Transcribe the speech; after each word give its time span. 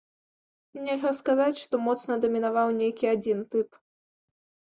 Нельга 0.85 1.09
сказаць, 1.17 1.59
што 1.63 1.75
моцна 1.87 2.17
дамінаваў 2.23 2.67
нейкі 2.81 3.05
адзін 3.13 3.43
тып. 3.51 3.69